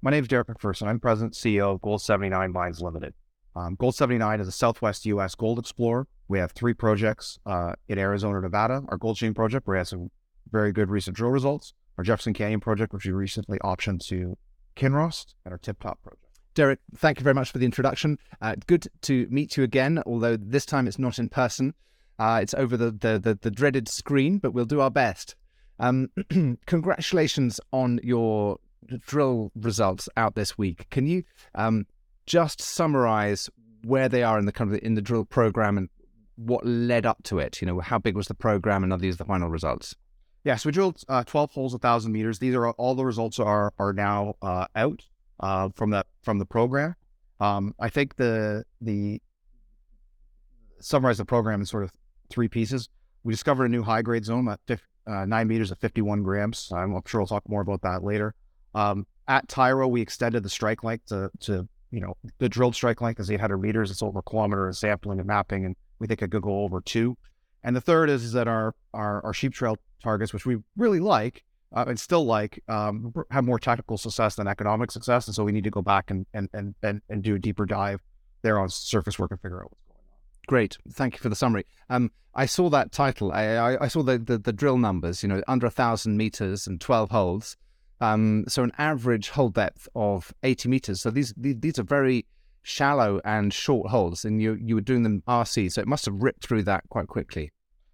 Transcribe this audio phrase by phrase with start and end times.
[0.00, 0.86] My name is Derek McPherson.
[0.86, 3.14] I'm President CEO of Gold 79 Mines Limited.
[3.56, 5.34] Um, Gold 79 is a Southwest U.S.
[5.34, 6.06] gold explorer.
[6.28, 8.82] We have three projects uh, in Arizona, Nevada.
[8.90, 10.12] Our Gold Chain project, where we had some
[10.52, 11.74] very good recent drill results.
[11.96, 14.38] Our Jefferson Canyon project, which we recently optioned to
[14.76, 16.22] Kinross, and our Tip Top project.
[16.54, 18.18] Derek, thank you very much for the introduction.
[18.40, 21.74] Uh, good to meet you again, although this time it's not in person.
[22.20, 25.34] Uh, it's over the, the, the, the, dreaded screen, but we'll do our best.
[25.80, 26.10] Um,
[26.66, 28.58] congratulations on your
[28.96, 30.88] drill results out this week.
[30.90, 31.24] Can you
[31.54, 31.86] um,
[32.26, 33.50] just summarize
[33.84, 35.88] where they are in the kind of in the drill program and
[36.36, 37.60] what led up to it?
[37.60, 39.94] You know, how big was the program, and are these the final results?
[40.44, 42.38] Yeah, so we drilled uh, 12 holes, a thousand meters.
[42.38, 45.04] These are all the results are are now uh, out
[45.40, 46.94] uh, from the from the program.
[47.40, 49.20] Um, I think the the
[50.80, 51.92] summarize the program in sort of
[52.30, 52.88] three pieces.
[53.24, 56.70] We discovered a new high grade zone at 50, uh, nine meters at 51 grams.
[56.74, 58.34] I'm sure we'll talk more about that later.
[58.78, 63.00] Um, at Tyro, we extended the strike length to, to you know, the drilled strike
[63.00, 63.90] length is 800 meters.
[63.90, 66.80] It's over a kilometer of sampling and mapping, and we think it could go over
[66.80, 67.16] two.
[67.64, 71.00] And the third is, is that our, our, our sheep trail targets, which we really
[71.00, 71.42] like
[71.74, 75.26] uh, and still like, um, have more technical success than economic success.
[75.26, 77.66] And so we need to go back and, and, and, and, and do a deeper
[77.66, 78.00] dive
[78.42, 80.16] there on surface work and figure out what's going on.
[80.46, 80.78] Great.
[80.92, 81.66] Thank you for the summary.
[81.90, 83.32] Um, I saw that title.
[83.32, 86.66] I, I, I saw the, the, the, drill numbers, you know, under a thousand meters
[86.68, 87.56] and 12 holes.
[88.00, 91.00] Um, so an average hole depth of 80 meters.
[91.00, 92.26] So these, these, are very
[92.62, 96.14] shallow and short holes, and you you were doing them RC, so it must have
[96.14, 97.50] ripped through that quite quickly.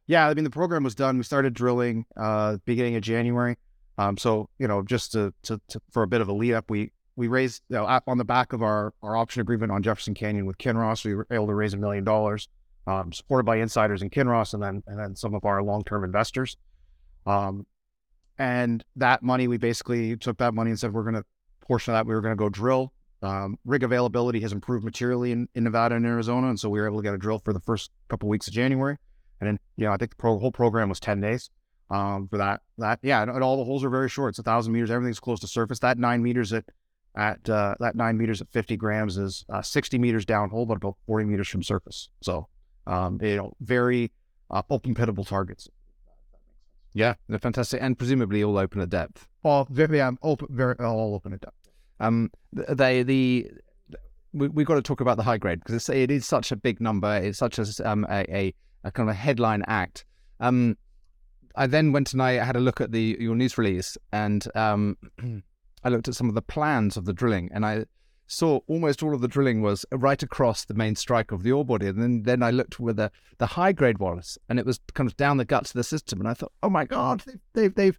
[0.06, 1.16] Yeah, I mean the program was done.
[1.16, 3.56] We started drilling uh, beginning of January.
[3.96, 6.68] Um, so you know, just to, to, to, for a bit of a lead up,
[6.68, 10.14] we we raised you know, on the back of our our option agreement on Jefferson
[10.14, 11.04] Canyon with Kinross.
[11.04, 12.48] We were able to raise a million dollars,
[12.86, 16.04] um, supported by insiders in Kinross, and then and then some of our long term
[16.04, 16.56] investors.
[17.26, 17.66] Um,
[18.38, 21.24] and that money, we basically took that money and said we're going to
[21.60, 22.92] portion of that we were going to go drill.
[23.22, 26.86] Um, rig availability has improved materially in, in Nevada and Arizona, and so we were
[26.86, 28.98] able to get a drill for the first couple weeks of January.
[29.40, 31.50] And then, you know, I think the pro, whole program was ten days
[31.90, 32.60] um, for that.
[32.78, 34.30] That yeah, and, and, all the holes are very short.
[34.30, 34.90] It's a thousand meters.
[34.90, 35.78] Everything's close to surface.
[35.78, 36.64] That nine meters at
[37.16, 40.96] at uh, that nine meters at fifty grams is uh, sixty meters downhole, but about
[41.06, 42.10] forty meters from surface.
[42.22, 42.48] So,
[42.86, 44.12] um, you know, very
[44.50, 45.68] uh, open pitable targets.
[46.94, 49.26] Yeah, they're fantastic, and presumably all open at depth.
[49.42, 51.70] All very, yeah, open, very all open at depth.
[52.00, 53.50] Um, they the
[54.32, 56.80] we we got to talk about the high grade because it is such a big
[56.80, 57.16] number.
[57.16, 58.54] It's such a um a, a,
[58.84, 60.04] a kind of a headline act.
[60.40, 60.76] Um,
[61.56, 64.96] I then went and I had a look at the your news release, and um,
[65.84, 67.86] I looked at some of the plans of the drilling, and I
[68.26, 71.64] saw almost all of the drilling was right across the main strike of the ore
[71.64, 71.86] body.
[71.86, 75.08] And then, then I looked where the, the high grade was, and it was kind
[75.08, 76.20] of down the guts of the system.
[76.20, 77.98] And I thought, oh my God, they've, they've, they've,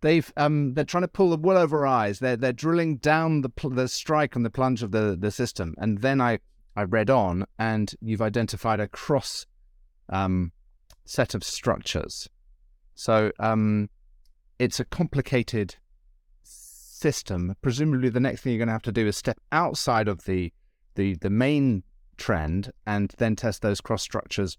[0.00, 2.18] they've um, they're trying to pull the wool over our eyes.
[2.18, 5.74] They're, they're drilling down the, the strike and the plunge of the, the system.
[5.78, 6.38] And then I,
[6.74, 9.46] I read on, and you've identified a cross
[10.08, 10.52] um,
[11.04, 12.28] set of structures.
[12.94, 13.90] So um,
[14.58, 15.76] it's a complicated
[16.96, 20.24] system, presumably the next thing you're going to have to do is step outside of
[20.24, 20.52] the
[20.94, 21.82] the the main
[22.16, 24.56] trend and then test those cross structures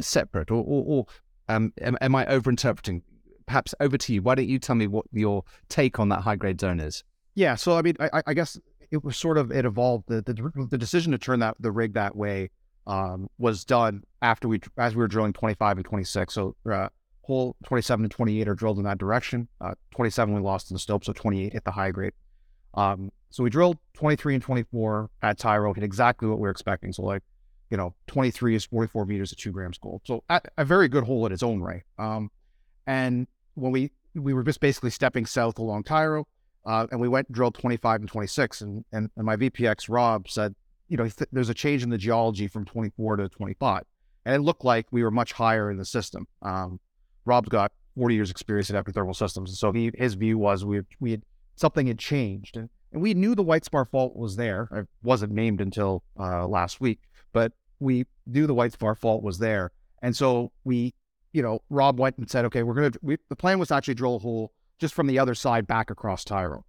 [0.00, 0.50] separate.
[0.50, 1.06] Or, or, or
[1.48, 3.02] um, am, am I overinterpreting?
[3.46, 4.22] Perhaps over to you.
[4.22, 7.04] Why don't you tell me what your take on that high grade zone is?
[7.34, 8.58] Yeah, so I mean, I, I guess
[8.90, 10.04] it was sort of it evolved.
[10.08, 12.50] The, the, the decision to turn that the rig that way
[12.86, 16.34] um, was done after we as we were drilling 25 and 26.
[16.34, 16.88] So uh,
[17.28, 19.46] hole 27 and 28 are drilled in that direction.
[19.60, 22.14] Uh, 27 we lost in the stope, so 28 hit the high grade.
[22.74, 26.92] Um, so we drilled 23 and 24 at Tyro, hit exactly what we were expecting.
[26.92, 27.22] So like,
[27.70, 30.00] you know, 23 is 44 meters at two grams gold.
[30.04, 31.82] So at, a very good hole in its own right.
[31.98, 32.30] Um,
[32.86, 36.26] and when we we were just basically stepping south along Tyro,
[36.64, 40.28] uh, and we went and drilled 25 and 26, and and, and my VPX Rob
[40.30, 40.54] said,
[40.88, 43.82] you know, th- there's a change in the geology from 24 to 25,
[44.24, 46.26] and it looked like we were much higher in the system.
[46.40, 46.80] Um,
[47.28, 49.50] Rob's got 40 years experience in epithermal systems.
[49.50, 51.22] And so he, his view was we, we had
[51.56, 52.56] something had changed.
[52.56, 54.68] And, and we knew the White Spar fault was there.
[54.72, 57.00] It wasn't named until uh, last week,
[57.32, 59.72] but we knew the White Spar fault was there.
[60.02, 60.94] And so we,
[61.32, 63.94] you know, Rob went and said, okay, we're going to, the plan was to actually
[63.94, 66.64] drill a hole just from the other side back across Tyro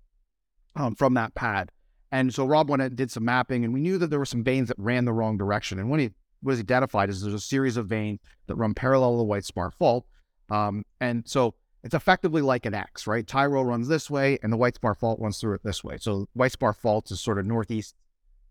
[0.76, 1.72] um, from that pad.
[2.12, 4.44] And so Rob went and did some mapping, and we knew that there were some
[4.44, 5.78] veins that ran the wrong direction.
[5.78, 6.10] And when he
[6.42, 9.70] was identified is there's a series of veins that run parallel to the White Spar
[9.70, 10.06] fault,
[10.50, 13.26] um, and so it's effectively like an X, right?
[13.26, 15.98] Tyro runs this way and the White Spar Fault runs through it this way.
[15.98, 17.96] So White Spar Fault is sort of northeast,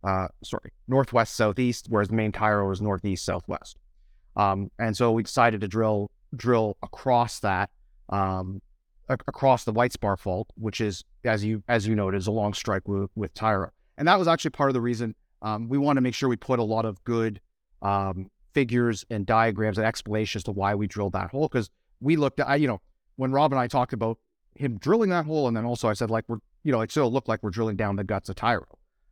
[0.03, 3.77] uh, sorry, northwest, southeast, whereas main Tyro is northeast, southwest.
[4.37, 7.71] Um, and so we decided to drill drill across that
[8.11, 8.61] um,
[9.09, 12.33] a- across the White Spar Fault, which is as you as you noted, is a
[12.33, 15.79] long strike with, with Tyro, and that was actually part of the reason um, we
[15.79, 17.41] want to make sure we put a lot of good
[17.83, 22.41] um, figures and diagrams and explanations to why we drilled that hole because we looked
[22.41, 22.81] at you know
[23.17, 24.19] when Rob and I talked about
[24.55, 27.11] him drilling that hole, and then also I said like we're you know it still
[27.11, 28.67] looked like we're drilling down the guts of Tyro.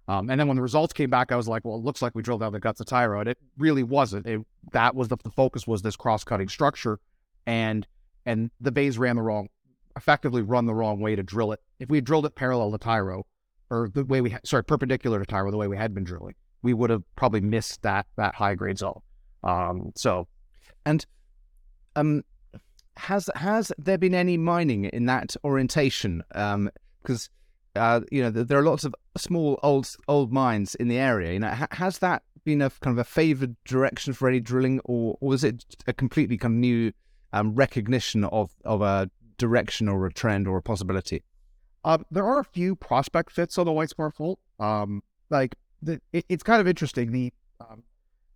[0.09, 2.15] Um, and then when the results came back, I was like, well, it looks like
[2.15, 3.19] we drilled down the guts of Tyro.
[3.19, 4.25] And it really wasn't.
[4.25, 4.41] It,
[4.71, 7.01] that was the, the focus was this cross-cutting structure.
[7.45, 7.89] And
[8.25, 9.49] and the bays ran the wrong,
[9.97, 11.61] effectively run the wrong way to drill it.
[11.81, 13.27] If we had drilled it parallel to Tyro,
[13.69, 16.35] or the way we, ha- sorry, perpendicular to Tyro, the way we had been drilling,
[16.63, 19.01] we would have probably missed that that high grade zone.
[19.43, 20.29] Um, so,
[20.85, 21.05] and,
[21.97, 22.23] Um,
[22.97, 26.23] has has there been any mining in that orientation?
[26.35, 26.71] Um,
[27.03, 27.31] because
[27.77, 31.33] uh, you know there, are lots of small old old mines in the area.
[31.33, 34.81] You know, ha- has that been a kind of a favoured direction for any drilling,
[34.85, 36.93] or or is it a completely kind of new
[37.33, 41.23] um, recognition of of a direction or a trend or a possibility?
[41.85, 44.41] Um, there are a few prospect fits on the White Spar Fault.
[44.59, 47.13] Um, like the, it, it's kind of interesting.
[47.13, 47.85] The um,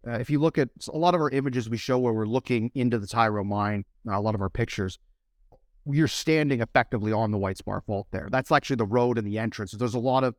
[0.07, 2.71] uh, if you look at a lot of our images we show where we're looking
[2.75, 4.99] into the Tyro mine, uh, a lot of our pictures,
[5.87, 8.29] you're standing effectively on the White Spar Fault there.
[8.31, 9.73] That's actually the road and the entrance.
[9.73, 10.35] There's a lot of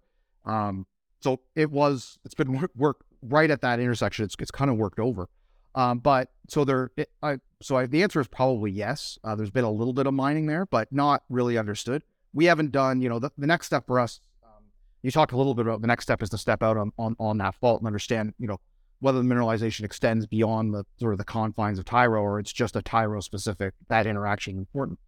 [0.45, 0.85] um,
[1.19, 4.25] so it was it's been work, work right at that intersection.
[4.25, 5.29] It's it's kind of worked over.
[5.73, 9.17] Um, but so there, it, I, so I, the answer is probably yes.
[9.23, 12.03] Uh, there's been a little bit of mining there, but not really understood
[12.33, 14.63] we haven't done, you know, the, the next step for us, um,
[15.01, 17.15] you talked a little bit about the next step is to step out on, on,
[17.19, 18.59] on that fault and understand, you know,
[19.01, 22.75] whether the mineralization extends beyond the sort of the confines of Tyro or it's just
[22.75, 24.99] a Tyro specific, that interaction important.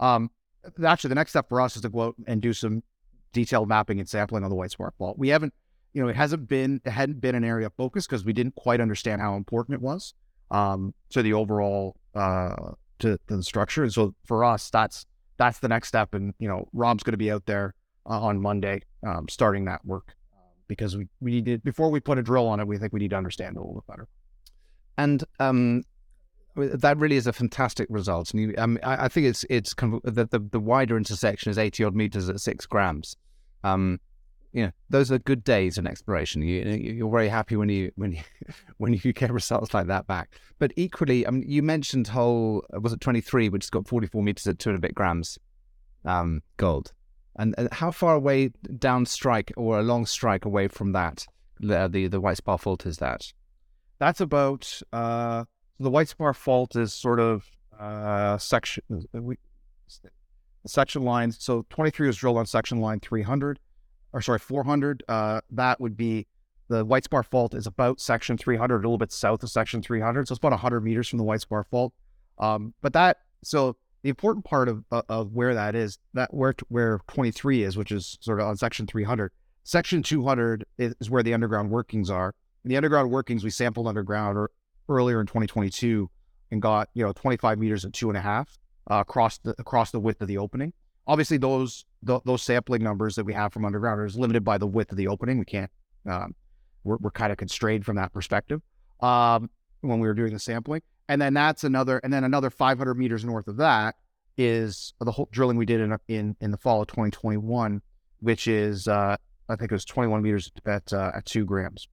[0.00, 0.30] Um,
[0.84, 2.82] actually, the next step for us is to go out and do some
[3.32, 5.18] detailed mapping and sampling on the White Spar Fault.
[5.18, 5.52] We haven't,
[5.92, 8.54] you know, it hasn't been, it hadn't been an area of focus because we didn't
[8.54, 10.14] quite understand how important it was
[10.52, 12.54] um, to the overall, uh,
[13.00, 13.82] to, to the structure.
[13.82, 15.04] And so for us, that's,
[15.36, 16.14] that's the next step.
[16.14, 17.74] And you know, Rob's going to be out there
[18.08, 20.14] uh, on Monday, um, starting that work
[20.72, 22.66] because we we need to before we put a drill on it.
[22.66, 24.08] We think we need to understand it a little better.
[24.98, 25.84] And um,
[26.56, 28.32] that really is a fantastic result.
[28.32, 31.50] And you, um, I, I think it's it's kind of the, the, the wider intersection
[31.50, 33.16] is eighty odd meters at six grams.
[33.64, 34.00] Um,
[34.52, 36.42] you know, those are good days in exploration.
[36.42, 38.22] You, you're very happy when you when you
[38.78, 40.30] when you get results like that back.
[40.58, 44.46] But equally, I mean, you mentioned hole was it 23, which has got 44 meters
[44.46, 45.38] at two and a bit grams
[46.04, 46.92] um, gold.
[47.36, 51.26] And, and how far away down strike or a long strike away from that
[51.60, 53.32] the the, the White Spar Fault is that?
[53.98, 55.44] That's about uh,
[55.78, 57.44] the White Spar Fault is sort of
[57.78, 58.82] uh, section
[59.12, 59.36] we,
[60.66, 61.36] section lines.
[61.40, 63.58] So 23 was drilled on section line 300
[64.12, 65.02] or sorry, 400.
[65.08, 66.26] Uh, that would be
[66.68, 70.28] the White Spar Fault is about section 300, a little bit south of section 300.
[70.28, 71.92] So it's about 100 meters from the White Spar Fault.
[72.38, 77.00] Um, but that, so the important part of, of where that is, that where, where
[77.08, 79.32] 23 is, which is sort of on section 300,
[79.64, 82.34] section 200 is, is where the underground workings are.
[82.64, 84.50] And the underground workings, we sampled underground or,
[84.88, 86.10] earlier in 2022
[86.50, 88.58] and got, you know, 25 meters at two and a half
[88.90, 90.72] uh, across the, across the width of the opening.
[91.06, 94.66] Obviously those, th- those sampling numbers that we have from underground are limited by the
[94.66, 95.38] width of the opening.
[95.38, 95.70] We can't,
[96.06, 96.34] um,
[96.84, 98.60] we're, we're kind of constrained from that perspective
[99.00, 99.48] um,
[99.80, 100.82] when we were doing the sampling.
[101.12, 103.96] And then that's another, and then another 500 meters north of that
[104.38, 107.82] is the whole drilling we did in in, in the fall of 2021,
[108.20, 111.86] which is uh, I think it was 21 meters at uh, at two grams.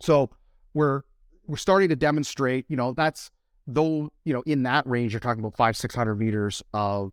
[0.00, 0.30] So
[0.72, 1.02] we're
[1.48, 3.32] we're starting to demonstrate, you know, that's
[3.66, 7.10] though you know in that range you're talking about five six hundred meters of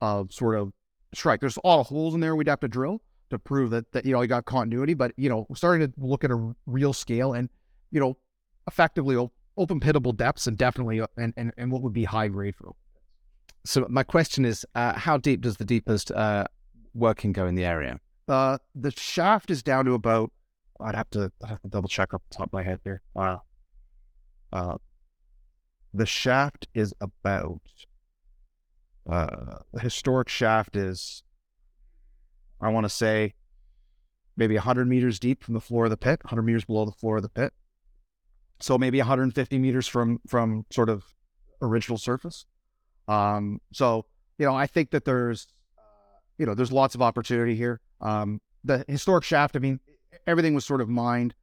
[0.00, 0.72] of sort of
[1.14, 1.38] strike.
[1.38, 4.04] There's a lot of holes in there we'd have to drill to prove that that
[4.04, 6.92] you know you got continuity, but you know we're starting to look at a real
[6.92, 7.50] scale and
[7.92, 8.16] you know
[8.66, 9.14] effectively
[9.56, 12.68] open pitable depths and definitely uh, and, and, and what would be high grade for
[12.68, 12.76] open.
[13.64, 16.46] So my question is, uh, how deep does the deepest uh,
[16.94, 17.98] working go in the area?
[18.28, 20.30] Uh, the shaft is down to about.
[20.80, 23.00] I'd have to I'd have to double check off the top of my head here.
[23.14, 23.42] Wow.
[24.52, 24.76] Uh,
[25.94, 27.60] the shaft is about.
[29.08, 31.22] Uh, the historic shaft is.
[32.60, 33.34] I want to say,
[34.36, 37.16] maybe 100 meters deep from the floor of the pit, 100 meters below the floor
[37.16, 37.52] of the pit.
[38.60, 41.04] So maybe 150 meters from from sort of
[41.60, 42.46] original surface.
[43.08, 44.06] Um, so
[44.38, 45.46] you know, I think that there's,
[46.38, 47.80] you know, there's lots of opportunity here.
[48.00, 49.80] Um, the historic shaft, I mean,
[50.26, 51.34] everything was sort of mined.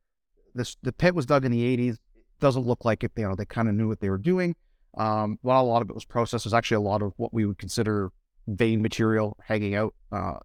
[0.54, 1.94] This the pit was dug in the 80s.
[1.94, 2.00] It
[2.40, 3.12] doesn't look like it.
[3.16, 4.56] You know, they kind of knew what they were doing.
[4.96, 7.46] Um, while a lot of it was processed, there's actually a lot of what we
[7.46, 8.12] would consider
[8.48, 10.38] vein material hanging out uh,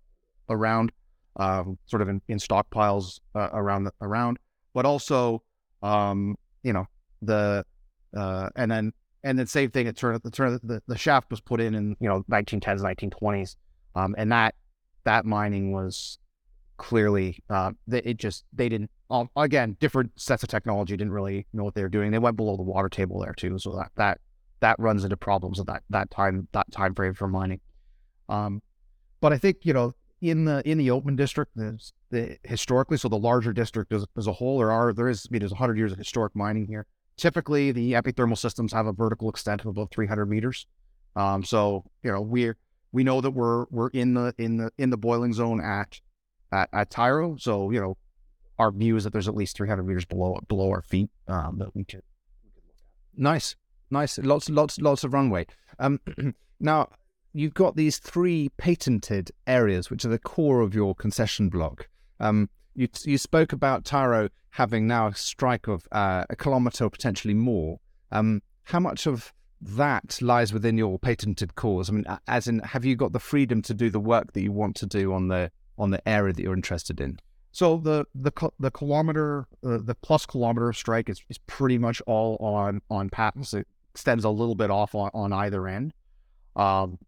[0.48, 0.92] around,
[1.36, 4.38] um, sort of in, in stockpiles uh, around the, around.
[4.72, 5.42] But also,
[5.82, 6.36] um,
[6.68, 6.86] you know,
[7.22, 7.64] the
[8.14, 8.92] uh, and then
[9.24, 9.86] and then same thing.
[9.86, 13.56] It turned the turn the, the shaft was put in in you know 1910s, 1920s,
[13.94, 14.54] um, and that
[15.04, 16.18] that mining was
[16.76, 21.64] clearly uh, it just they didn't um, again different sets of technology didn't really know
[21.64, 22.10] what they were doing.
[22.10, 24.20] They went below the water table there too, so that that
[24.60, 27.60] that runs into problems at that that time that time frame for mining.
[28.28, 28.60] Um,
[29.22, 31.52] but I think you know in the in the Oatman district,
[32.10, 35.32] the historically, so the larger district as, as a whole, there are there is I
[35.32, 36.86] mean, there's 100 years of historic mining here.
[37.16, 40.66] Typically, the epithermal systems have a vertical extent of about 300 meters.
[41.16, 42.56] Um, so you know we're
[42.92, 46.00] we know that we're we're in the in the in the boiling zone at
[46.52, 47.36] at, at Tyro.
[47.36, 47.96] So you know
[48.58, 51.74] our view is that there's at least 300 meters below below our feet um, that
[51.74, 52.02] we could.
[53.16, 53.56] Nice,
[53.90, 55.46] nice, lots lots lots of runway.
[55.78, 56.00] Um,
[56.60, 56.90] now
[57.32, 61.88] you've got these three patented areas, which are the core of your concession block.
[62.20, 66.90] Um, you you spoke about Tyro having now a strike of uh, a kilometre or
[66.90, 67.80] potentially more.
[68.10, 71.88] Um, how much of that lies within your patented cause?
[71.88, 74.52] I mean, as in, have you got the freedom to do the work that you
[74.52, 77.18] want to do on the on the area that you're interested in?
[77.52, 82.36] So the the the kilometer uh, the plus kilometer strike is, is pretty much all
[82.36, 83.54] on on patents.
[83.54, 85.92] It extends a little bit off on, on either end.
[86.54, 86.98] Um,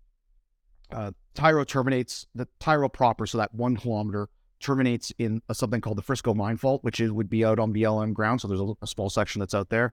[0.90, 4.28] uh, Tyro terminates the Tyro proper, so that one kilometer
[4.60, 7.72] terminates in a, something called the Frisco Mine Fault, which is, would be out on
[7.72, 8.40] BLM ground.
[8.40, 9.92] So there's a, a, small section that's out there,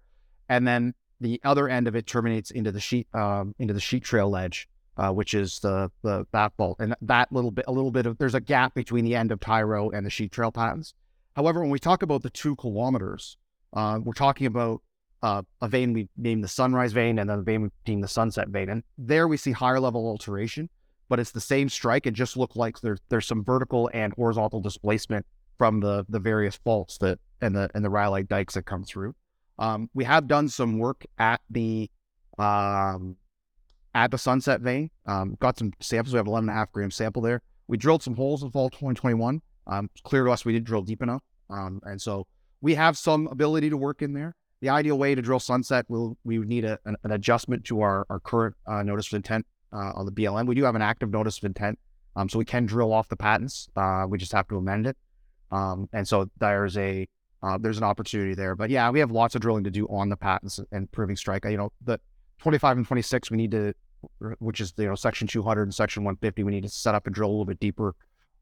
[0.50, 4.03] and then the other end of it terminates into the sheet um, into the sheep
[4.03, 7.91] trail ledge, uh, which is the the that fault, and that little bit a little
[7.91, 10.93] bit of there's a gap between the end of Tyro and the sheep trail patents.
[11.36, 13.38] However, when we talk about the two kilometers,
[13.74, 14.81] uh, we're talking about
[15.21, 18.07] uh, a vein we named the Sunrise vein, and then a vein we named the
[18.07, 20.69] Sunset vein, and there we see higher level alteration
[21.10, 22.06] but it's the same strike.
[22.06, 25.26] It just looked like there's there's some vertical and horizontal displacement
[25.58, 29.16] from the the various faults that and the and the rhyolite dikes that come through.
[29.60, 31.90] Um, we have done some work at the
[32.38, 33.18] um,
[33.96, 34.92] at the Sunset vein.
[35.06, 36.14] Um, got some samples.
[36.14, 37.42] We have 11 and a half gram sample there.
[37.68, 39.42] We drilled some holes in fall 2021.
[39.66, 42.26] Um, clear to us we didn't drill deep enough, um, and so
[42.62, 44.36] we have some ability to work in there.
[44.62, 47.82] The ideal way to drill Sunset will we would need a, an, an adjustment to
[47.82, 49.46] our our current uh, notice of intent
[49.77, 50.48] uh, on the BLM.
[50.48, 51.77] We do have an active notice of intent,
[52.15, 53.69] um, so we can drill off the patents.
[53.75, 54.98] Uh, we just have to amend it,
[55.51, 57.07] um, and so there's a
[57.43, 58.55] uh, there's an opportunity there.
[58.55, 61.46] But yeah, we have lots of drilling to do on the patents and proving strike.
[61.46, 62.00] You know, the
[62.39, 63.74] 25 and 26, we need to,
[64.39, 67.13] which is you know section 200 and section 150, we need to set up and
[67.13, 67.96] drill a little bit deeper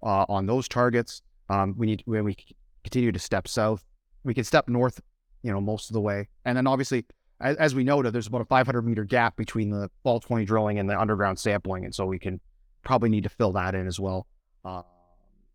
[0.04, 1.22] uh, on those targets.
[1.50, 2.36] Um, we need when we
[2.84, 3.84] continue to step south,
[4.24, 5.02] we can step north,
[5.44, 7.06] you know, most of the way, and then obviously
[7.40, 10.80] as, as we noted, there's about a 500 meter gap between the fall 20 drilling
[10.80, 11.86] and the underground sampling.
[11.86, 12.40] And so we can
[12.84, 14.28] probably need to fill that in as well.
[14.64, 14.84] Uh,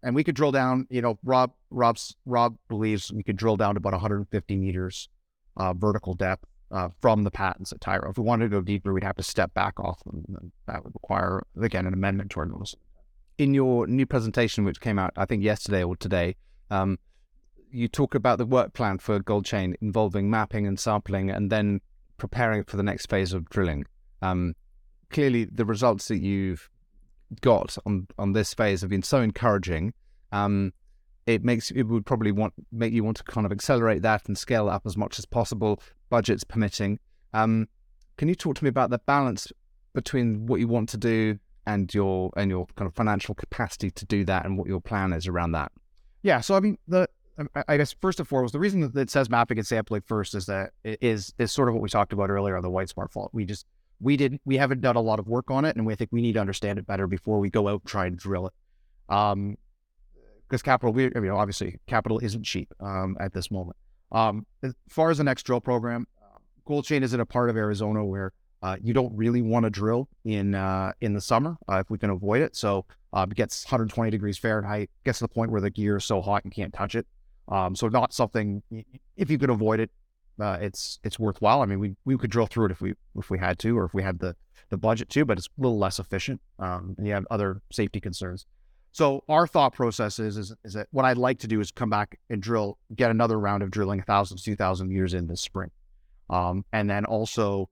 [0.02, 3.74] and we could drill down, you know, Rob, Rob's, Rob believes we could drill down
[3.74, 5.08] to about 150 meters
[5.56, 8.10] uh, vertical depth uh, from the patents at Tyro.
[8.10, 10.24] If we wanted to go deeper, we'd have to step back off them.
[10.28, 12.74] And that would require, again, an amendment to our notice.
[13.38, 16.36] In your new presentation, which came out, I think, yesterday or today,
[16.70, 16.98] um,
[17.72, 21.80] you talk about the work plan for Gold Chain involving mapping and sampling and then
[22.16, 23.86] preparing for the next phase of drilling.
[24.22, 24.54] Um,
[25.10, 26.68] clearly, the results that you've
[27.40, 29.94] got on, on this phase have been so encouraging.
[30.32, 30.72] Um,
[31.26, 34.36] it makes it would probably want make you want to kind of accelerate that and
[34.36, 36.98] scale up as much as possible, budgets permitting.
[37.32, 37.68] Um,
[38.16, 39.52] can you talk to me about the balance
[39.92, 44.04] between what you want to do and your and your kind of financial capacity to
[44.06, 45.70] do that, and what your plan is around that?
[46.22, 47.08] Yeah, so I mean the
[47.66, 50.46] I guess first and foremost, the reason that it says mapping and sampling first is
[50.46, 53.30] that is is sort of what we talked about earlier on the White Spar fault.
[53.32, 53.66] We just
[54.00, 56.22] we didn't we haven't done a lot of work on it, and we think we
[56.22, 59.14] need to understand it better before we go out and try and drill it.
[59.14, 59.56] Um,
[60.48, 63.76] because capital, we you know obviously capital isn't cheap um, at this moment.
[64.12, 66.06] Um, as far as the next drill program,
[66.64, 68.32] Gold Chain is in a part of Arizona where
[68.62, 71.98] uh, you don't really want to drill in uh, in the summer uh, if we
[71.98, 72.56] can avoid it.
[72.56, 76.04] So uh, it gets 120 degrees Fahrenheit, gets to the point where the gear is
[76.04, 77.06] so hot you can't touch it.
[77.50, 78.62] Um, so not something
[79.16, 79.90] if you could avoid it,
[80.40, 81.62] uh, it's it's worthwhile.
[81.62, 83.84] I mean, we we could drill through it if we if we had to, or
[83.84, 84.36] if we had the
[84.70, 88.00] the budget to, but it's a little less efficient, um, and you have other safety
[88.00, 88.46] concerns.
[88.92, 91.90] So our thought process is, is is that what I'd like to do is come
[91.90, 95.40] back and drill, get another round of drilling, a thousand, two thousand meters in this
[95.40, 95.70] spring,
[96.28, 97.68] um, and then also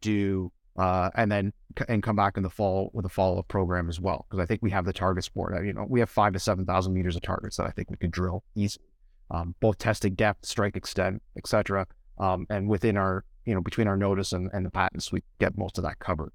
[0.00, 1.52] do uh, and then
[1.88, 4.46] and come back in the fall with a follow up program as well because I
[4.46, 5.66] think we have the targets for it.
[5.66, 7.96] You know, we have five to seven thousand meters of targets that I think we
[7.96, 8.86] could drill easily
[9.32, 11.86] um, both testing depth, strike extent, etc.
[12.18, 15.58] Um, and within our, you know, between our notice and, and the patents, we get
[15.58, 16.32] most of that covered.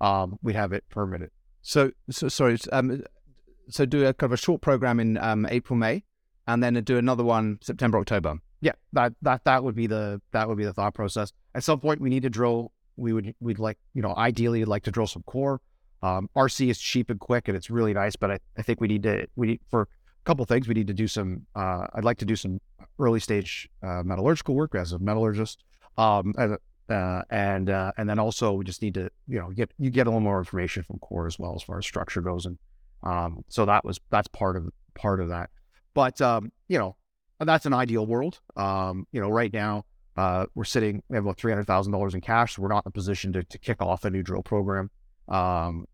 [0.00, 1.30] Um, we have it permitted.
[1.60, 2.56] So, so sorry.
[2.72, 3.02] Um,
[3.68, 6.04] so do a kind of a short program in um, April, May,
[6.46, 8.36] and then do another one September, October.
[8.60, 11.32] Yeah, that that that would be the that would be the thought process.
[11.54, 14.82] At some point, we need to drill we would we'd like you know ideally like
[14.84, 15.60] to drill some core.
[16.02, 18.88] Um, RC is cheap and quick and it's really nice, but I, I think we
[18.88, 19.88] need to we need for
[20.28, 21.46] couple things we need to do some.
[21.56, 22.60] Uh, I'd like to do some
[22.98, 25.64] early stage uh, metallurgical work as a metallurgist,
[25.96, 29.88] um, uh, and uh, and then also we just need to you know get you
[29.88, 32.58] get a little more information from core as well as far as structure goes, and
[33.04, 35.48] um, so that was that's part of part of that.
[35.94, 36.96] But um, you know
[37.40, 38.40] that's an ideal world.
[38.54, 39.86] Um, you know right now
[40.18, 42.56] uh, we're sitting, we have about three hundred thousand dollars in cash.
[42.56, 44.90] So we're not in a position to, to kick off a new drill program,
[45.26, 45.86] um,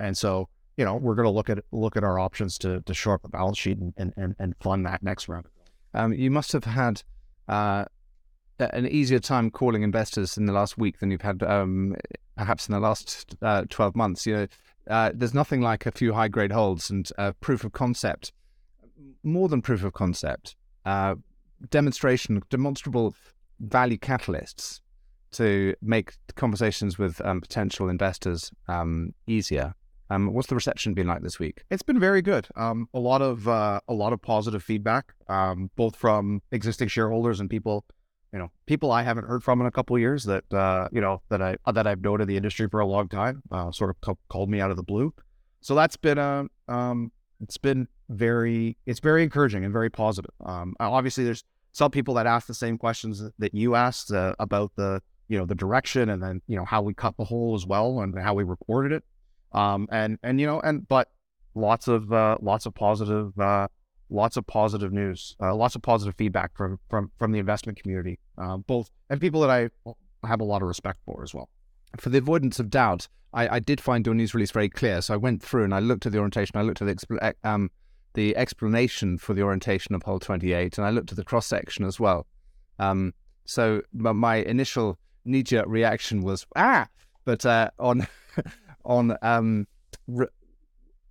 [0.00, 2.94] and so you know we're going to look at look at our options to to
[2.94, 5.46] shore up the balance sheet and and, and fund that next round.
[5.94, 7.02] Um, you must have had
[7.48, 7.86] uh,
[8.58, 11.96] an easier time calling investors in the last week than you've had um,
[12.36, 14.26] perhaps in the last uh, twelve months.
[14.26, 14.46] You know,
[14.88, 18.32] uh, there's nothing like a few high grade holds and uh, proof of concept,
[19.22, 21.14] more than proof of concept, uh,
[21.70, 23.14] demonstration, demonstrable
[23.60, 24.80] value catalysts
[25.32, 29.74] to make conversations with um, potential investors um, easier.
[30.10, 31.64] Um, what's the reception been like this week?
[31.70, 32.46] It's been very good.
[32.56, 37.40] Um, a lot of uh, a lot of positive feedback, um, both from existing shareholders
[37.40, 37.84] and people,
[38.32, 41.22] you know, people I haven't heard from in a couple years that uh, you know
[41.28, 43.42] that I that I've known in the industry for a long time.
[43.50, 45.12] Uh, sort of c- called me out of the blue,
[45.60, 47.10] so that's been a um,
[47.40, 50.30] it's been very it's very encouraging and very positive.
[50.44, 54.72] Um, obviously, there's some people that ask the same questions that you asked uh, about
[54.76, 57.66] the you know the direction and then you know how we cut the hole as
[57.66, 59.04] well and how we reported it
[59.52, 61.08] um and and you know and but
[61.54, 63.66] lots of uh, lots of positive uh,
[64.10, 68.18] lots of positive news uh, lots of positive feedback from from from the investment community
[68.38, 69.70] uh, both and people that I
[70.26, 71.48] have a lot of respect for as well
[71.98, 75.14] for the avoidance of doubt I, I did find your news release very clear so
[75.14, 77.70] I went through and I looked at the orientation I looked at the expl- um
[78.16, 81.84] the explanation for the orientation of hole 28, and I looked at the cross section
[81.84, 82.26] as well.
[82.78, 83.12] Um,
[83.44, 86.88] so my initial knee jerk reaction was ah,
[87.24, 88.08] but uh, on
[88.86, 89.66] on um,
[90.06, 90.28] re-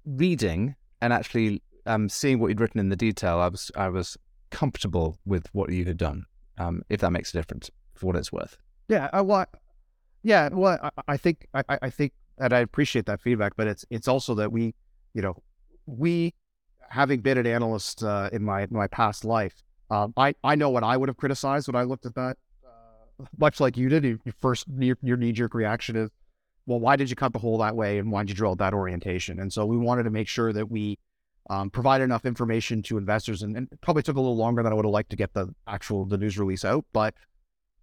[0.05, 4.17] reading and actually um, seeing what you'd written in the detail, I was I was
[4.50, 6.25] comfortable with what you had done.
[6.57, 8.57] Um, if that makes a difference for what it's worth.
[8.88, 9.46] Yeah, I, well,
[10.24, 13.85] yeah, well, I, I think I, I think that I appreciate that feedback, but it's
[13.90, 14.74] it's also that we,
[15.14, 15.35] you know,
[15.85, 16.33] we
[16.90, 20.83] having been an analyst uh, in my my past life, um, I I know what
[20.83, 22.38] I would have criticized when I looked at that.
[22.66, 26.09] Uh, much like you did, your first your, your knee jerk reaction is,
[26.66, 28.74] well, why did you cut the hole that way, and why did you drill that
[28.74, 29.40] orientation?
[29.40, 30.98] And so we wanted to make sure that we
[31.50, 34.72] um, provide enough information to investors, and, and, it probably took a little longer than
[34.72, 37.14] I would have liked to get the actual the news release out, but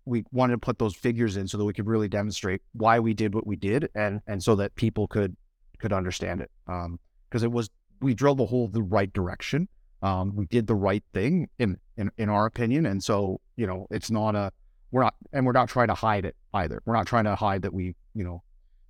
[0.05, 3.15] we wanted to put those figures in so that we could really demonstrate why we
[3.15, 5.37] did what we did, and and so that people could
[5.79, 6.51] could understand it.
[6.67, 9.69] Because um, it was we drilled the hole the right direction.
[10.03, 13.87] Um, we did the right thing in, in in our opinion, and so you know
[13.91, 14.51] it's not a
[14.91, 16.83] we're not and we're not trying to hide it either.
[16.85, 18.43] We're not trying to hide that we you know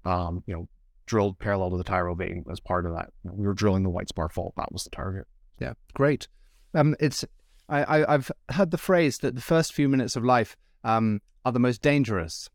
[0.05, 0.69] um, you know
[1.07, 3.11] drilled parallel to the Tyro vein as part of that.
[3.25, 4.55] We were drilling the White Spar fault.
[4.57, 5.27] That was the target.
[5.61, 6.29] Yeah, great.
[6.75, 7.25] Um, it's
[7.69, 11.53] I, I have heard the phrase that the first few minutes of life um, are
[11.53, 12.49] the most dangerous.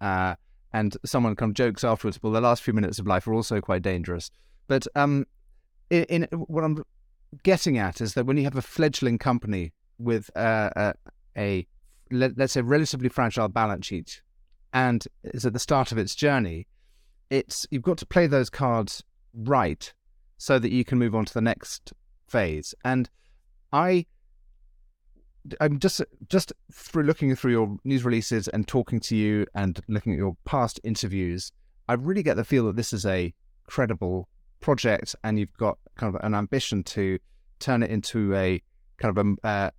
[0.00, 0.34] Uh,
[0.72, 3.60] and someone kind of jokes afterwards, well, the last few minutes of life are also
[3.60, 4.30] quite dangerous.
[4.68, 5.26] But um,
[5.90, 6.84] in, in, what I'm
[7.42, 10.94] getting at is that when you have a fledgling company with uh, a,
[11.36, 11.66] a
[12.10, 14.22] let, us say relatively fragile balance sheet
[14.72, 16.66] and is at the start of its journey,
[17.30, 19.02] it's you've got to play those cards
[19.34, 19.92] right
[20.36, 21.92] so that you can move on to the next
[22.26, 22.74] phase.
[22.84, 23.08] And
[23.72, 24.06] I
[25.60, 30.12] I'm just just through looking through your news releases and talking to you and looking
[30.12, 31.52] at your past interviews,
[31.88, 33.32] I really get the feel that this is a
[33.66, 34.28] credible
[34.60, 37.18] project and you've got kind of an ambition to
[37.58, 38.62] turn it into a
[38.98, 39.70] kind of a, uh,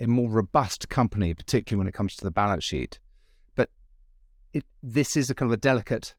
[0.00, 2.98] a more robust company, particularly when it comes to the balance sheet.
[3.54, 3.70] But
[4.52, 6.14] it, this is a kind of a delicate,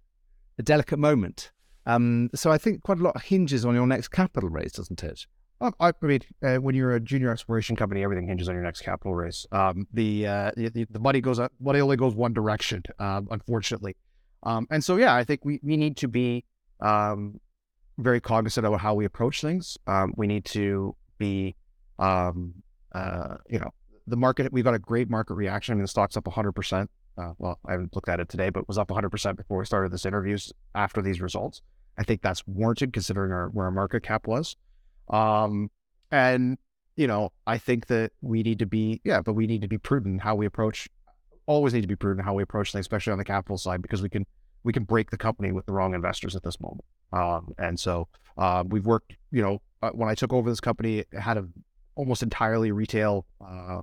[0.57, 1.51] a delicate moment.
[1.85, 5.25] Um, so I think quite a lot hinges on your next capital raise, doesn't it?
[5.61, 9.15] I mean, uh, when you're a junior exploration company, everything hinges on your next capital
[9.15, 9.45] raise.
[9.51, 13.95] Um, the, uh, the, the money goes money only goes one direction, um, unfortunately.
[14.43, 16.43] Um, and so, yeah, I think we, we need to be
[16.81, 17.39] um,
[17.97, 19.77] very cognizant of how we approach things.
[19.87, 21.55] Um, we need to be,
[21.99, 22.55] um,
[22.93, 23.71] uh, you know,
[24.07, 24.51] the market.
[24.51, 25.73] We've got a great market reaction.
[25.73, 26.53] I mean, the stock's up 100.
[27.17, 29.65] Uh, Well, I haven't looked at it today, but was up 100 percent before we
[29.65, 30.51] started this interviews.
[30.73, 31.61] After these results,
[31.97, 34.55] I think that's warranted considering our where our market cap was.
[35.09, 35.69] Um,
[36.11, 36.57] and
[36.95, 39.77] you know, I think that we need to be, yeah, but we need to be
[39.77, 40.87] prudent how we approach.
[41.45, 44.01] Always need to be prudent how we approach things, especially on the capital side, because
[44.01, 44.25] we can
[44.63, 46.85] we can break the company with the wrong investors at this moment.
[47.13, 50.99] Um, and so uh, we've worked, you know, uh, when I took over this company,
[50.99, 51.47] it had a
[51.93, 53.81] almost entirely retail, uh,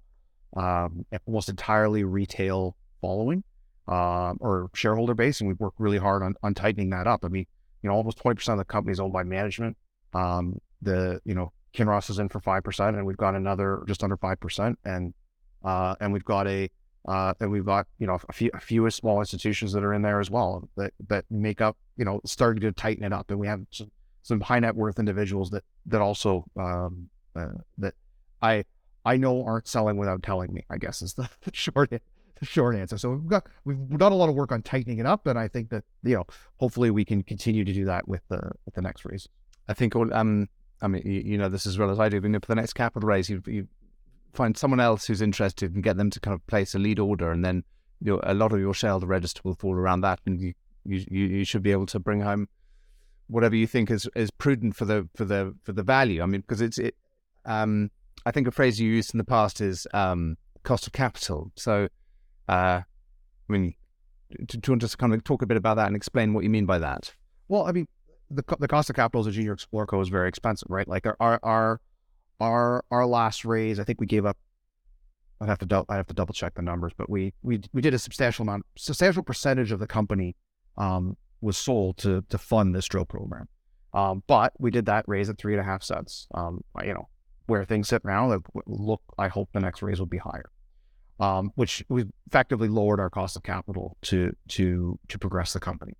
[0.57, 3.45] um, almost entirely retail following.
[3.89, 7.25] uh, or shareholder base, and we've worked really hard on, on tightening that up.
[7.25, 7.47] I mean,
[7.83, 9.77] you know, almost 20% of the company is owned by management.
[10.15, 14.17] Um, the, you know, Kinross is in for 5%, and we've got another just under
[14.17, 14.77] 5%.
[14.85, 15.15] And,
[15.65, 16.71] uh, and we've got a,
[17.09, 20.03] uh, and we've got, you know, a few, a few small institutions that are in
[20.03, 23.31] there as well that, that make up, you know, starting to tighten it up.
[23.31, 23.91] And we have some,
[24.23, 27.95] some high net worth individuals that, that also, um, uh, that
[28.41, 28.65] I,
[29.05, 31.91] I know aren't selling without telling me, I guess is the, short
[32.45, 32.99] short answer.
[32.99, 35.49] So we've got we've done a lot of work on tightening it up, and I
[35.49, 36.25] think that you know
[36.59, 39.29] hopefully we can continue to do that with the with the next raise.
[39.69, 40.49] I think all um
[40.81, 42.21] I mean you, you know this as well as I do.
[42.21, 43.69] But for the next capital raise, you you
[44.33, 47.31] find someone else who's interested and get them to kind of place a lead order,
[47.31, 47.65] and then
[48.01, 51.05] you know, a lot of your shareholder register will fall around that, and you you
[51.09, 52.49] you should be able to bring home
[53.29, 56.23] whatever you think is is prudent for the for the for the value.
[56.23, 56.97] I mean because it's it
[57.45, 57.91] um
[58.27, 61.51] I think a phrase you used in the past is um cost of capital.
[61.57, 61.89] So
[62.53, 62.83] uh,
[63.49, 63.75] I mean,
[64.31, 66.45] do, you want to just kind of talk a bit about that and explain what
[66.45, 67.15] you mean by that?
[67.49, 67.89] Well, I mean,
[68.31, 70.87] the the cost of capital as a junior explorer co is very expensive, right?
[70.87, 71.81] Like our our
[72.41, 74.37] our our last raise, I think we gave up.
[75.41, 77.95] I'd have to I have to double check the numbers, but we we we did
[77.95, 80.37] a substantial amount, substantial percentage of the company
[80.77, 83.49] um, was sold to to fund this drill program.
[83.95, 86.27] Um, but we did that raise at three and a half cents.
[86.35, 87.09] Um, you know,
[87.47, 90.51] where things sit now, look, I hope the next raise will be higher
[91.23, 95.97] um, which we effectively lowered our cost of capital to to to progress the company.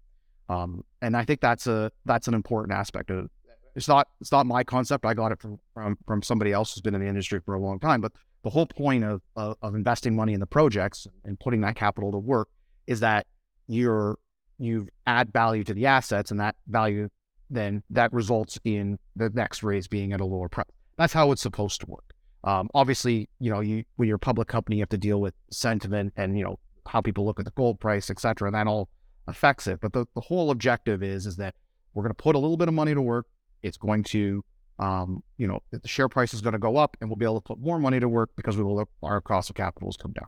[0.49, 3.29] Um, and I think that's a that's an important aspect of
[3.77, 5.07] it's not it's not my concept.
[5.07, 7.61] I got it from from, from somebody else who's been in the industry for a
[7.61, 8.01] long time.
[8.01, 11.77] But the whole point of, of, of investing money in the projects and putting that
[11.77, 12.49] capital to work
[12.89, 13.29] is that
[13.69, 14.19] you're
[14.59, 17.09] you add value to the assets, and that value
[17.49, 20.67] then that results in the next raise being at a lower price.
[20.99, 22.12] That's how it's supposed to work.
[22.45, 25.35] Um, obviously, you know, you when you're a public company, you have to deal with
[25.51, 28.67] sentiment and you know how people look at the gold price, et cetera, and that
[28.67, 28.89] all
[29.29, 29.81] affects it.
[29.81, 31.55] But the, the whole objective is is that
[31.95, 33.27] we're going to put a little bit of money to work.
[33.63, 34.45] It's going to,
[34.79, 37.41] um, you know, the share price is going to go up, and we'll be able
[37.41, 40.13] to put more money to work because we will our cost of capital has come
[40.13, 40.27] down.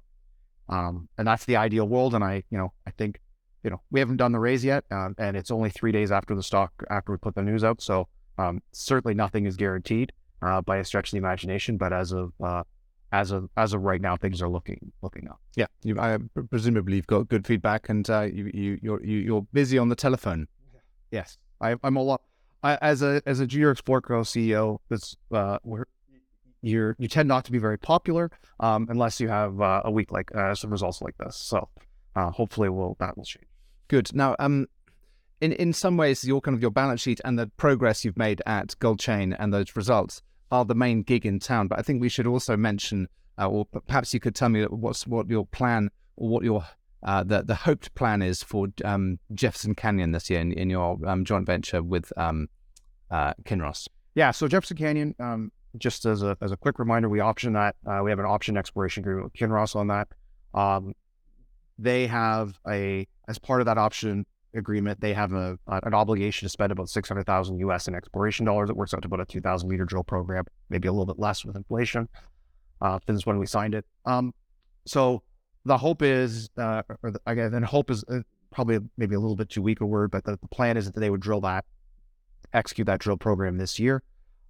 [0.68, 2.14] Um, and that's the ideal world.
[2.14, 3.20] And I, you know, I think,
[3.64, 6.37] you know, we haven't done the raise yet, um, and it's only three days after
[6.37, 7.83] the stock after we put the news out.
[7.83, 8.07] So
[8.38, 11.77] um, certainly nothing is guaranteed uh, by a stretch of the imagination.
[11.77, 12.64] But as of uh,
[13.12, 15.40] as of as of right now, things are looking looking up.
[15.57, 16.18] Yeah, you, I,
[16.51, 19.97] presumably you've got good feedback, and uh, you you you're you, are busy on the
[19.97, 20.49] telephone.
[21.11, 22.23] Yes, I, am a lot.
[22.62, 25.87] I, as a as a junior Explorer Co CEO, that's uh, where
[26.62, 30.11] you're you tend not to be very popular um, unless you have uh, a week
[30.11, 31.37] like uh, some results like this.
[31.37, 31.68] So
[32.16, 33.47] uh, hopefully, will that will change.
[33.88, 34.14] Good.
[34.14, 34.66] Now, um,
[35.40, 38.42] in in some ways, your kind of your balance sheet and the progress you've made
[38.47, 41.68] at Gold Chain and those results are the main gig in town.
[41.68, 45.07] But I think we should also mention, uh, or perhaps you could tell me what's
[45.07, 46.64] what your plan or what your
[47.03, 50.99] uh, the the hoped plan is for um, Jefferson Canyon this year in, in your
[51.07, 52.49] um, joint venture with um,
[53.11, 53.88] uh, Kinross.
[54.14, 57.77] Yeah, so Jefferson Canyon, um, just as a as a quick reminder, we option that.
[57.87, 60.09] Uh, we have an option exploration agreement with Kinross on that.
[60.55, 60.94] Um,
[61.79, 66.51] they have a as part of that option agreement, they have a, an obligation to
[66.51, 68.71] spend about 600,000 US in exploration dollars.
[68.71, 71.45] It works out to about a 2,000 liter drill program, maybe a little bit less
[71.45, 72.09] with inflation
[72.81, 73.85] uh, since when we signed it.
[74.05, 74.33] Um,
[74.87, 75.23] so
[75.64, 79.37] the hope is, uh, or the, again, then hope is uh, probably maybe a little
[79.37, 81.64] bit too weak a word, but the, the, plan is that they would drill that,
[82.53, 84.03] execute that drill program this year.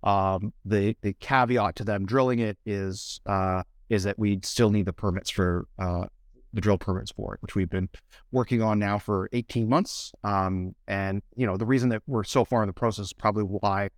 [0.03, 4.85] Um, the the caveat to them drilling it is uh, is that we still need
[4.85, 6.07] the permits for uh,
[6.55, 7.88] the drill permits for it, which we've been
[8.31, 10.12] working on now for 18 months.
[10.23, 13.43] Um, and, you know, the reason that we're so far in the process is probably
[13.43, 13.90] why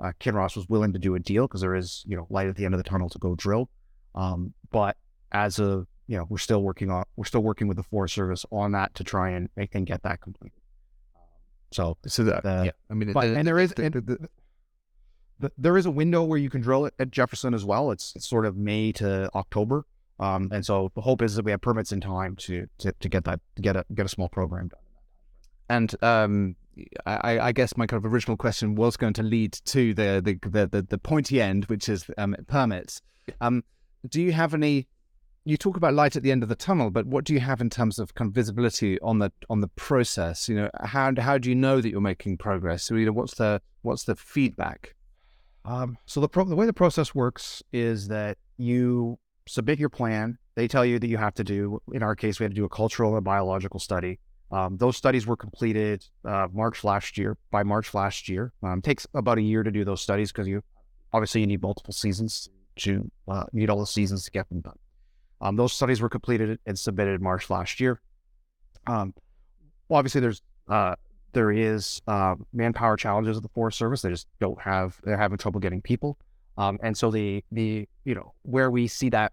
[0.00, 2.56] uh, Kinross was willing to do a deal because there is, you know, light at
[2.56, 3.68] the end of the tunnel to go drill.
[4.14, 4.96] Um, but
[5.32, 8.46] as of, you know, we're still working on, we're still working with the Forest Service
[8.52, 10.60] on that to try and make and get that completed.
[11.72, 14.28] So, so that, uh, yeah, I mean, but, and there is, the, the,
[15.40, 17.90] the, there is a window where you can drill it at Jefferson as well.
[17.90, 19.84] It's, it's sort of May to October.
[20.20, 23.08] Um, and so the hope is that we have permits in time to to, to
[23.08, 24.80] get that to get a get a small program done.
[25.68, 26.56] And um,
[27.06, 30.48] I, I, guess my kind of original question was going to lead to the the
[30.48, 33.00] the, the, the pointy end, which is um, permits.
[33.40, 33.64] Um,
[34.08, 34.86] do you have any?
[35.46, 37.60] You talk about light at the end of the tunnel, but what do you have
[37.60, 40.48] in terms of kind of visibility on the on the process?
[40.48, 42.84] You know, how how do you know that you're making progress?
[42.84, 44.94] So, you know, what's the what's the feedback?
[45.64, 50.38] Um, so the pro- the way the process works is that you submit your plan.
[50.54, 52.64] They tell you that you have to do, in our case, we had to do
[52.64, 54.20] a cultural and biological study.
[54.50, 57.36] Um, those studies were completed uh, March last year.
[57.50, 60.62] By March last year, um, takes about a year to do those studies because you
[61.12, 64.78] obviously you need multiple seasons to uh, need all the seasons to get them done.
[65.40, 68.00] Um, those studies were completed and submitted March last year.
[68.86, 69.14] Um,
[69.88, 70.94] well, obviously, there's uh,
[71.32, 74.02] there is uh, manpower challenges at the Forest Service.
[74.02, 76.16] They just don't have they're having trouble getting people.
[76.56, 79.32] Um, and so the the you know where we see that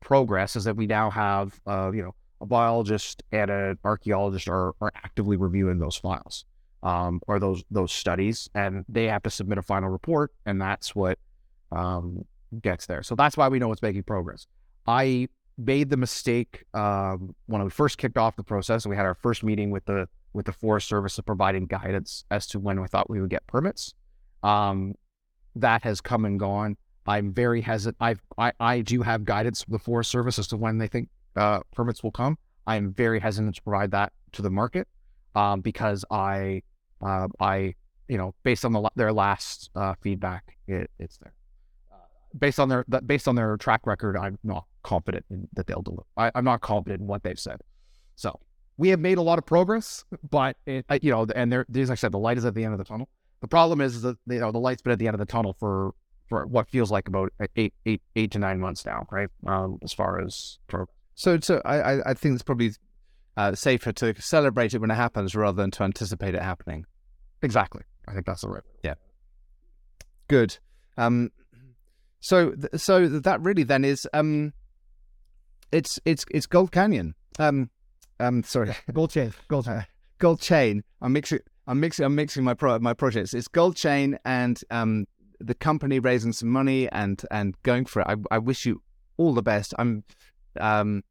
[0.00, 4.74] progress is that we now have uh, you know a biologist and an archaeologist are,
[4.80, 6.44] are actively reviewing those files
[6.82, 10.94] um, or those those studies, and they have to submit a final report, and that's
[10.94, 11.18] what
[11.72, 12.24] um,
[12.62, 13.02] gets there.
[13.02, 14.46] So that's why we know it's making progress.
[14.86, 15.28] I
[15.58, 19.14] made the mistake um, when we first kicked off the process, and we had our
[19.14, 22.86] first meeting with the with the Forest Service of providing guidance as to when we
[22.86, 23.94] thought we would get permits.
[24.42, 24.94] Um,
[25.56, 26.76] that has come and gone.
[27.06, 27.96] I'm very hesitant.
[28.00, 31.08] i I I do have guidance from the Forest Service as to when they think
[31.36, 32.38] uh, permits will come.
[32.66, 34.86] I am very hesitant to provide that to the market
[35.34, 36.62] um, because I
[37.00, 37.74] uh, I
[38.08, 41.32] you know based on the, their last uh, feedback, it, it's there.
[41.92, 41.96] Uh,
[42.38, 46.06] based on their based on their track record, I'm not confident in, that they'll deliver.
[46.16, 47.60] I, am not confident in what they've said.
[48.16, 48.38] So
[48.76, 51.94] we have made a lot of progress, but it, you know, and there, as I
[51.94, 53.08] said, the light is at the end of the tunnel.
[53.40, 55.56] The problem is that you know the light's been at the end of the tunnel
[55.58, 55.92] for
[56.28, 59.28] for what feels like about eight eight eight to nine months now, right?
[59.46, 60.94] Um, as far as progress.
[61.14, 62.72] So, so I I think it's probably
[63.36, 66.84] uh, safer to celebrate it when it happens rather than to anticipate it happening.
[67.42, 67.82] Exactly.
[68.06, 68.62] I think that's the right.
[68.82, 68.94] Yeah.
[70.28, 70.58] Good.
[70.96, 71.30] Um,
[72.20, 74.52] so so that really then is um,
[75.72, 77.14] it's it's it's Gold Canyon.
[77.38, 77.70] Um,
[78.18, 79.32] um, sorry, Gold Chain.
[79.48, 79.82] Gold uh,
[80.18, 80.84] Gold Chain.
[81.00, 81.40] I'm mixing.
[81.70, 82.04] I'm mixing.
[82.04, 83.32] I'm mixing my pro- my projects.
[83.32, 85.06] It's Gold Chain and um,
[85.38, 88.08] the company raising some money and and going for it.
[88.08, 88.82] I, I wish you
[89.18, 89.72] all the best.
[89.78, 90.02] I'm
[90.58, 91.04] um,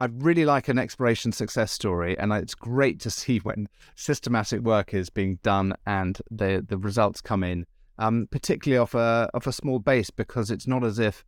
[0.00, 4.94] I really like an exploration success story, and it's great to see when systematic work
[4.94, 7.66] is being done and the the results come in,
[7.98, 11.22] um, particularly off a off a small base, because it's not as if,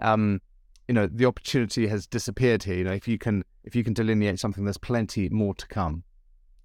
[0.00, 0.40] um,
[0.88, 2.78] you know, the opportunity has disappeared here.
[2.78, 6.02] You know, if you can if you can delineate something, there's plenty more to come,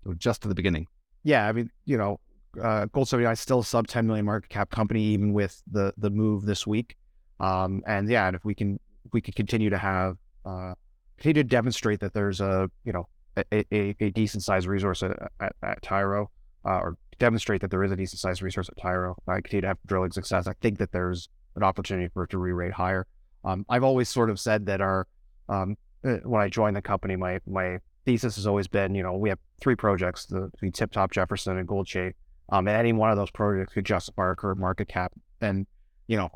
[0.03, 0.87] or just at the beginning.
[1.27, 2.21] Yeah, I mean, you know,
[2.63, 5.93] uh, Gold 79 is still a sub 10 million market cap company, even with the
[5.97, 6.95] the move this week.
[7.41, 10.73] Um, and yeah, and if we can if we can continue to have uh,
[11.17, 15.11] continue to demonstrate that there's a you know a, a, a decent sized resource at,
[15.41, 16.31] at, at Tyro,
[16.63, 19.17] uh, or demonstrate that there is a decent sized resource at Tyro.
[19.27, 20.47] I continue to have drilling success.
[20.47, 23.05] I think that there's an opportunity for it to re-rate higher.
[23.43, 25.05] Um, I've always sort of said that our
[25.49, 29.13] um, uh, when I joined the company, my my thesis has always been, you know,
[29.13, 32.13] we have three projects: the, the Tip Top Jefferson and Gold Chain.
[32.49, 35.11] Um, and any one of those projects could justify our current market cap.
[35.41, 35.67] And
[36.07, 36.29] you know,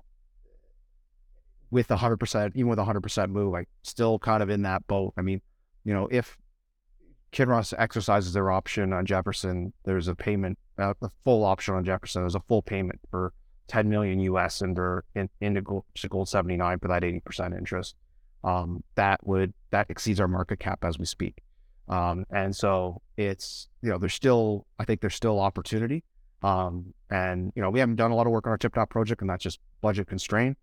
[1.72, 4.64] with a hundred percent, even with a hundred percent move, I still kind of in
[4.64, 5.14] that boat.
[5.18, 5.42] I mean,
[5.86, 6.38] you know, if
[7.32, 12.22] Kinross exercises their option on Jefferson, there's a payment, uh, a full option on Jefferson.
[12.22, 13.32] There's a full payment for
[13.70, 17.96] 10 million US into in, into gold, gold 79 for that 80% interest.
[18.44, 21.42] Um, that would that exceeds our market cap as we speak.
[21.88, 26.04] Um, and so it's you know there's still I think there's still opportunity.
[26.44, 28.90] Um, and you know we haven't done a lot of work on our tip top
[28.90, 30.56] project, and that's just budget constrained.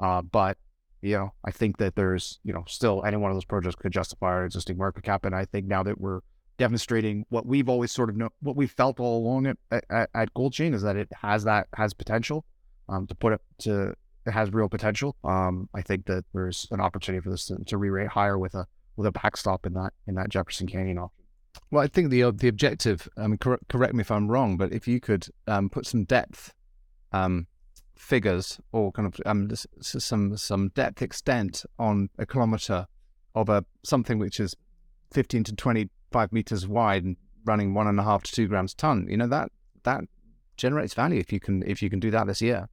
[0.00, 0.56] Uh, but
[1.02, 3.92] you know, I think that there's you know still any one of those projects could
[3.92, 6.20] justify our existing market cap, and I think now that we're
[6.58, 10.34] demonstrating what we've always sort of know, what we felt all along at, at, at
[10.34, 12.44] Gold Chain is that it has that has potential
[12.88, 13.94] um, to put it to
[14.26, 15.16] it has real potential.
[15.22, 18.66] Um, I think that there's an opportunity for this to, to re-rate higher with a
[18.96, 21.24] with a backstop in that in that Jefferson Canyon option.
[21.70, 23.08] Well, I think the the objective.
[23.16, 26.54] Um, cor- correct me if I'm wrong, but if you could um, put some depth
[27.12, 27.46] um,
[27.96, 32.86] figures or kind of um, some some depth extent on a kilometer
[33.34, 34.54] of a something which is
[35.12, 39.06] 15 to 25 meters wide and running one and a half to two grams ton.
[39.08, 39.50] You know that
[39.84, 40.04] that
[40.56, 42.68] generates value if you can if you can do that this year.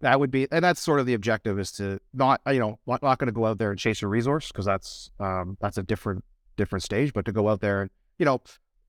[0.00, 3.02] That would be, and that's sort of the objective is to not, you know, not,
[3.02, 5.82] not going to go out there and chase a resource because that's um, that's a
[5.82, 6.24] different
[6.56, 8.40] different stage, but to go out there and you know,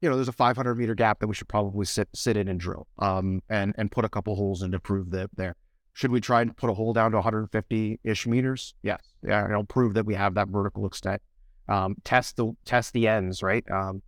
[0.02, 2.60] you know, there's a 500 meter gap that we should probably sit sit in and
[2.60, 5.56] drill, um, and and put a couple holes in to prove that there.
[5.93, 8.74] Should we try and put a hole down to 150 ish meters?
[8.82, 9.02] Yes.
[9.24, 9.45] Yeah.
[9.45, 11.21] It'll prove that we have that vertical extent.
[11.67, 13.69] Um, test the test the ends, right?
[13.69, 14.02] Um,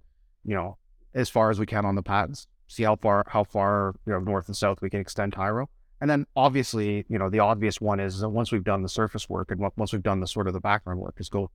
[0.45, 0.77] you know,
[1.13, 2.47] as far as we can on the patents.
[2.67, 5.69] See how far how far you know north and south we can extend Tyro.
[6.03, 9.29] And then obviously, you know, the obvious one is that once we've done the surface
[9.29, 11.49] work and once we've done the sort of the background work, is go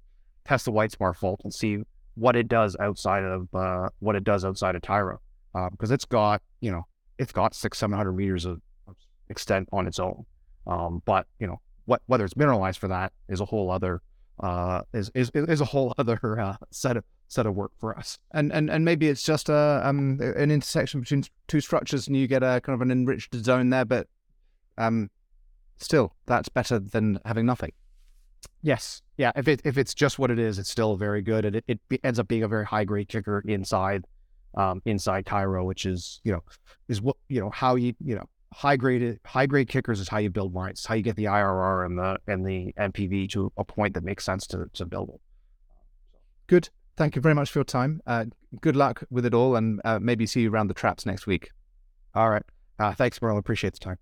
[0.47, 1.81] test the White Whitesbar fault and see
[2.15, 5.21] what it does outside of uh, what it does outside of Tyro,
[5.53, 6.87] because um, it's got you know
[7.19, 8.63] it's got six seven hundred meters of
[9.29, 10.25] extent on its own.
[10.67, 14.01] Um, but you know, what whether it's mineralized for that is a whole other
[14.41, 18.19] uh, is, is is a whole other uh, set of set of work for us.
[18.33, 22.27] And and and maybe it's just a um an intersection between two structures, and you
[22.27, 23.85] get a kind of an enriched zone there.
[23.85, 24.07] But
[24.79, 25.11] um,
[25.77, 27.73] still, that's better than having nothing.
[28.63, 29.33] Yes, yeah.
[29.37, 32.01] If it if it's just what it is, it's still very good, and it, it
[32.03, 34.05] ends up being a very high grade kicker inside,
[34.57, 36.43] um, inside Tyro, which is you know
[36.89, 40.19] is what you know how you you know high grade high grade kickers is how
[40.19, 43.65] you build lines, how you get the IRR and the and the NPV to a
[43.65, 45.21] point that makes sense to to build it.
[46.47, 46.71] Good.
[46.97, 48.01] Thank you very much for your time.
[48.09, 48.25] Uh,
[48.61, 51.51] good luck with it all, and uh, maybe see you around the traps next week.
[52.15, 52.43] All right.
[52.77, 53.39] Uh, thanks, Merle.
[53.39, 53.99] Appreciate the time.